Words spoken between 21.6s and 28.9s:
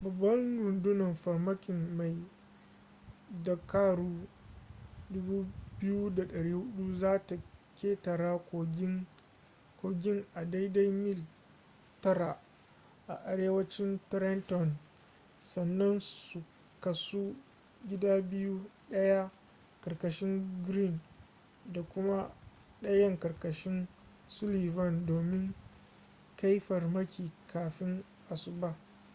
da kuma ɗayan ƙarƙashin sullivan domin kai farmaki kafin asuba